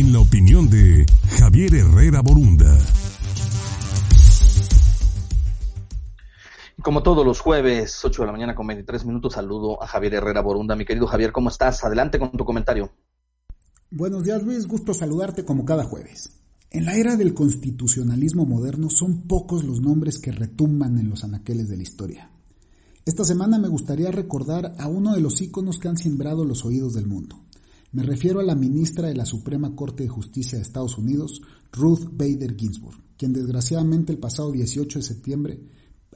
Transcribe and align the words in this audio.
en 0.00 0.14
la 0.14 0.20
opinión 0.20 0.70
de 0.70 1.04
Javier 1.38 1.74
Herrera 1.74 2.22
Borunda. 2.22 2.74
Como 6.80 7.02
todos 7.02 7.26
los 7.26 7.40
jueves, 7.40 8.02
8 8.02 8.22
de 8.22 8.26
la 8.26 8.32
mañana 8.32 8.54
con 8.54 8.66
23 8.66 9.04
minutos, 9.04 9.34
saludo 9.34 9.82
a 9.82 9.86
Javier 9.86 10.14
Herrera 10.14 10.40
Borunda. 10.40 10.74
Mi 10.74 10.86
querido 10.86 11.06
Javier, 11.06 11.32
¿cómo 11.32 11.50
estás? 11.50 11.84
Adelante 11.84 12.18
con 12.18 12.30
tu 12.32 12.46
comentario. 12.46 12.90
Buenos 13.90 14.24
días, 14.24 14.42
Luis. 14.42 14.66
Gusto 14.66 14.94
saludarte 14.94 15.44
como 15.44 15.66
cada 15.66 15.84
jueves. 15.84 16.30
En 16.70 16.86
la 16.86 16.96
era 16.96 17.16
del 17.16 17.34
constitucionalismo 17.34 18.46
moderno 18.46 18.88
son 18.88 19.28
pocos 19.28 19.64
los 19.64 19.82
nombres 19.82 20.18
que 20.18 20.32
retumban 20.32 20.98
en 20.98 21.10
los 21.10 21.24
anaqueles 21.24 21.68
de 21.68 21.76
la 21.76 21.82
historia. 21.82 22.30
Esta 23.04 23.24
semana 23.26 23.58
me 23.58 23.68
gustaría 23.68 24.10
recordar 24.10 24.76
a 24.78 24.88
uno 24.88 25.12
de 25.12 25.20
los 25.20 25.42
íconos 25.42 25.78
que 25.78 25.88
han 25.88 25.98
sembrado 25.98 26.46
los 26.46 26.64
oídos 26.64 26.94
del 26.94 27.06
mundo. 27.06 27.36
Me 27.92 28.04
refiero 28.04 28.38
a 28.38 28.44
la 28.44 28.54
ministra 28.54 29.08
de 29.08 29.16
la 29.16 29.26
Suprema 29.26 29.74
Corte 29.74 30.04
de 30.04 30.08
Justicia 30.08 30.56
de 30.56 30.62
Estados 30.62 30.96
Unidos, 30.96 31.42
Ruth 31.72 32.04
Bader 32.12 32.54
Ginsburg, 32.56 32.96
quien 33.16 33.32
desgraciadamente 33.32 34.12
el 34.12 34.18
pasado 34.20 34.52
18 34.52 35.00
de 35.00 35.04
septiembre 35.04 35.60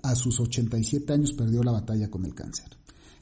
a 0.00 0.14
sus 0.14 0.38
87 0.38 1.12
años 1.12 1.32
perdió 1.32 1.64
la 1.64 1.72
batalla 1.72 2.08
con 2.10 2.26
el 2.26 2.34
cáncer. 2.34 2.66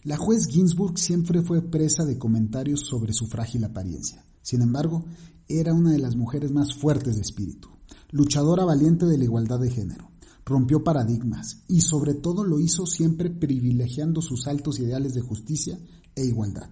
La 0.04 0.18
juez 0.18 0.48
Ginsburg 0.48 0.98
siempre 0.98 1.40
fue 1.40 1.62
presa 1.62 2.04
de 2.04 2.18
comentarios 2.18 2.80
sobre 2.80 3.14
su 3.14 3.26
frágil 3.26 3.64
apariencia. 3.64 4.22
Sin 4.42 4.60
embargo, 4.60 5.06
era 5.48 5.72
una 5.72 5.92
de 5.92 5.98
las 5.98 6.14
mujeres 6.14 6.52
más 6.52 6.74
fuertes 6.74 7.14
de 7.14 7.22
espíritu, 7.22 7.70
luchadora 8.10 8.66
valiente 8.66 9.06
de 9.06 9.16
la 9.16 9.24
igualdad 9.24 9.60
de 9.60 9.70
género, 9.70 10.10
rompió 10.44 10.84
paradigmas 10.84 11.62
y 11.68 11.80
sobre 11.80 12.12
todo 12.12 12.44
lo 12.44 12.60
hizo 12.60 12.84
siempre 12.84 13.30
privilegiando 13.30 14.20
sus 14.20 14.46
altos 14.46 14.78
ideales 14.78 15.14
de 15.14 15.22
justicia 15.22 15.78
e 16.14 16.26
igualdad. 16.26 16.68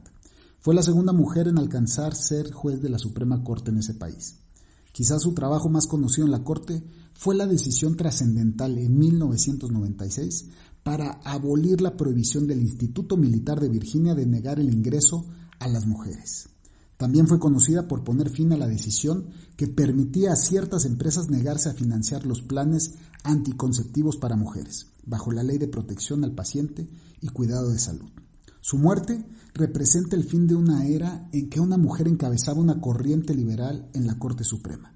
Fue 0.61 0.75
la 0.75 0.83
segunda 0.83 1.15
mujer 1.15 1.49
en 1.49 1.57
alcanzar 1.57 2.15
ser 2.15 2.53
juez 2.53 2.83
de 2.83 2.91
la 2.91 2.99
Suprema 2.99 3.43
Corte 3.43 3.71
en 3.71 3.79
ese 3.79 3.95
país. 3.95 4.37
Quizás 4.93 5.23
su 5.23 5.33
trabajo 5.33 5.71
más 5.71 5.87
conocido 5.87 6.27
en 6.27 6.33
la 6.33 6.45
Corte 6.45 6.85
fue 7.15 7.35
la 7.35 7.47
decisión 7.47 7.97
trascendental 7.97 8.77
en 8.77 8.99
1996 8.99 10.49
para 10.83 11.13
abolir 11.25 11.81
la 11.81 11.97
prohibición 11.97 12.47
del 12.47 12.61
Instituto 12.61 13.17
Militar 13.17 13.59
de 13.59 13.71
Virginia 13.71 14.15
de 14.15 14.27
negar 14.27 14.61
el 14.61 14.71
ingreso 14.71 15.25
a 15.61 15.67
las 15.67 15.87
mujeres. 15.87 16.51
También 16.99 17.27
fue 17.27 17.39
conocida 17.39 17.89
por 17.89 18.05
poner 18.05 18.29
fin 18.29 18.53
a 18.53 18.59
la 18.59 18.69
decisión 18.69 19.31
que 19.57 19.67
permitía 19.67 20.35
a 20.35 20.37
ciertas 20.37 20.85
empresas 20.85 21.31
negarse 21.31 21.71
a 21.71 21.75
financiar 21.75 22.27
los 22.27 22.43
planes 22.43 22.97
anticonceptivos 23.25 24.19
para 24.19 24.37
mujeres, 24.37 24.89
bajo 25.07 25.33
la 25.33 25.43
Ley 25.43 25.57
de 25.57 25.69
Protección 25.69 26.23
al 26.23 26.35
Paciente 26.35 26.87
y 27.23 27.29
Cuidado 27.29 27.71
de 27.71 27.79
Salud. 27.79 28.11
Su 28.61 28.79
muerte 28.79 29.25
representa 29.55 30.17
el 30.17 30.25
fin 30.25 30.47
de 30.47 30.55
una 30.55 30.87
era 30.87 31.29
en 31.33 31.49
que 31.49 31.61
una 31.61 31.77
mujer 31.77 32.09
encabezaba 32.09 32.61
una 32.61 32.81
corriente 32.81 33.35
liberal 33.35 33.89
en 33.95 34.07
la 34.07 34.19
Corte 34.19 34.45
Suprema 34.45 34.95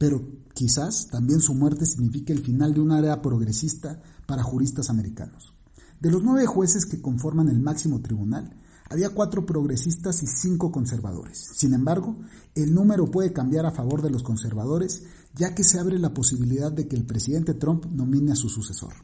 pero 0.00 0.26
quizás 0.54 1.08
también 1.08 1.42
su 1.42 1.54
muerte 1.54 1.84
signifique 1.84 2.32
el 2.32 2.42
final 2.42 2.72
de 2.72 2.80
una 2.80 2.98
era 2.98 3.20
progresista 3.20 4.00
para 4.24 4.42
juristas 4.42 4.88
americanos. 4.88 5.52
De 6.00 6.10
los 6.10 6.22
nueve 6.22 6.46
jueces 6.46 6.86
que 6.86 7.02
conforman 7.02 7.50
el 7.50 7.60
máximo 7.60 8.00
tribunal, 8.00 8.56
había 8.88 9.10
cuatro 9.10 9.44
progresistas 9.44 10.22
y 10.22 10.26
cinco 10.26 10.72
conservadores. 10.72 11.50
Sin 11.54 11.74
embargo, 11.74 12.16
el 12.54 12.72
número 12.72 13.10
puede 13.10 13.34
cambiar 13.34 13.66
a 13.66 13.72
favor 13.72 14.00
de 14.00 14.08
los 14.08 14.22
conservadores, 14.22 15.02
ya 15.34 15.54
que 15.54 15.64
se 15.64 15.78
abre 15.78 15.98
la 15.98 16.14
posibilidad 16.14 16.72
de 16.72 16.88
que 16.88 16.96
el 16.96 17.04
presidente 17.04 17.52
Trump 17.52 17.84
nomine 17.84 18.32
a 18.32 18.36
su 18.36 18.48
sucesor. 18.48 18.94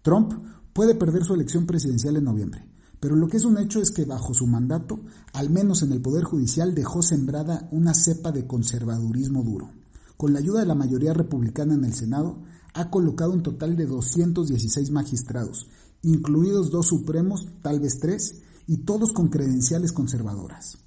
Trump 0.00 0.32
puede 0.72 0.94
perder 0.94 1.24
su 1.24 1.34
elección 1.34 1.66
presidencial 1.66 2.16
en 2.16 2.24
noviembre, 2.24 2.64
pero 3.00 3.16
lo 3.16 3.28
que 3.28 3.36
es 3.36 3.44
un 3.44 3.58
hecho 3.58 3.80
es 3.80 3.90
que 3.90 4.04
bajo 4.04 4.34
su 4.34 4.46
mandato, 4.46 5.00
al 5.32 5.50
menos 5.50 5.82
en 5.82 5.92
el 5.92 6.00
Poder 6.00 6.24
Judicial, 6.24 6.74
dejó 6.74 7.02
sembrada 7.02 7.68
una 7.70 7.94
cepa 7.94 8.32
de 8.32 8.46
conservadurismo 8.46 9.42
duro 9.42 9.70
con 10.18 10.32
la 10.32 10.40
ayuda 10.40 10.60
de 10.60 10.66
la 10.66 10.74
mayoría 10.74 11.14
republicana 11.14 11.74
en 11.74 11.84
el 11.84 11.94
Senado, 11.94 12.42
ha 12.74 12.90
colocado 12.90 13.32
un 13.32 13.44
total 13.44 13.76
de 13.76 13.86
216 13.86 14.90
magistrados, 14.90 15.68
incluidos 16.02 16.70
dos 16.72 16.88
supremos, 16.88 17.46
tal 17.62 17.78
vez 17.78 18.00
tres, 18.00 18.42
y 18.66 18.78
todos 18.78 19.12
con 19.12 19.28
credenciales 19.28 19.92
conservadoras. 19.92 20.78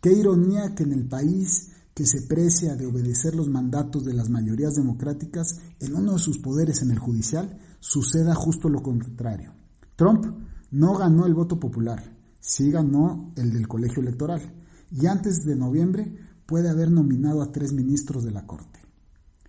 Qué 0.00 0.12
ironía 0.12 0.74
que 0.74 0.82
en 0.82 0.92
el 0.92 1.08
país 1.08 1.70
que 1.94 2.04
se 2.04 2.20
precia 2.20 2.76
de 2.76 2.84
obedecer 2.84 3.34
los 3.34 3.48
mandatos 3.48 4.04
de 4.04 4.12
las 4.12 4.28
mayorías 4.28 4.74
democráticas, 4.74 5.58
en 5.80 5.94
uno 5.94 6.12
de 6.12 6.18
sus 6.18 6.38
poderes 6.38 6.82
en 6.82 6.90
el 6.90 6.98
judicial, 6.98 7.58
suceda 7.80 8.34
justo 8.34 8.68
lo 8.68 8.82
contrario. 8.82 9.54
Trump 9.96 10.26
no 10.70 10.96
ganó 10.96 11.26
el 11.26 11.34
voto 11.34 11.58
popular, 11.60 12.16
sí 12.40 12.70
ganó 12.70 13.32
el 13.36 13.52
del 13.52 13.68
colegio 13.68 14.02
electoral, 14.02 14.42
y 14.90 15.06
antes 15.06 15.44
de 15.44 15.56
noviembre 15.56 16.16
puede 16.46 16.68
haber 16.68 16.90
nominado 16.90 17.42
a 17.42 17.52
tres 17.52 17.72
ministros 17.72 18.24
de 18.24 18.30
la 18.30 18.46
Corte. 18.46 18.80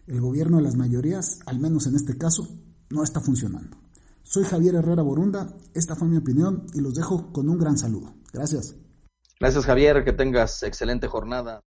El 0.08 0.22
gobierno 0.22 0.58
de 0.58 0.64
las 0.64 0.76
mayorías, 0.76 1.40
al 1.46 1.60
menos 1.60 1.86
en 1.88 1.96
este 1.96 2.18
caso, 2.18 2.48
no 2.90 3.04
está 3.04 3.20
funcionando. 3.20 3.78
Soy 4.24 4.44
Javier 4.44 4.76
Herrera 4.76 5.04
Borunda, 5.04 5.56
esta 5.74 5.96
fue 5.96 6.08
mi 6.08 6.18
opinión 6.18 6.66
y 6.74 6.82
los 6.82 6.96
dejo 6.96 7.32
con 7.32 7.50
un 7.50 7.58
gran 7.58 7.78
saludo. 7.78 8.14
Gracias. 8.34 8.76
Gracias 9.40 9.66
Javier, 9.66 10.04
que 10.04 10.14
tengas 10.14 10.64
excelente 10.64 11.08
jornada. 11.08 11.62